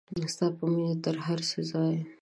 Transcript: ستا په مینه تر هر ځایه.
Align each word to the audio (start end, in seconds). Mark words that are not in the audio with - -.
ستا 0.33 0.45
په 0.57 0.63
مینه 0.73 0.95
تر 1.03 1.15
هر 1.25 1.39
ځایه. 1.71 2.01